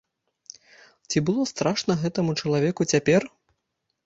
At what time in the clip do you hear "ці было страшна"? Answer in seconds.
1.13-1.97